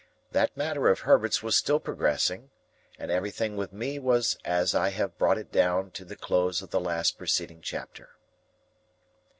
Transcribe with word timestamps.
That 0.31 0.57
matter 0.57 0.87
of 0.89 1.01
Herbert's 1.01 1.43
was 1.43 1.55
still 1.55 1.79
progressing, 1.79 2.49
and 2.97 3.11
everything 3.11 3.55
with 3.55 3.71
me 3.71 3.99
was 3.99 4.35
as 4.43 4.73
I 4.73 4.89
have 4.89 5.15
brought 5.19 5.37
it 5.37 5.51
down 5.51 5.91
to 5.91 6.03
the 6.03 6.15
close 6.15 6.63
of 6.63 6.71
the 6.71 6.79
last 6.81 7.19
preceding 7.19 7.61
chapter. 7.61 8.09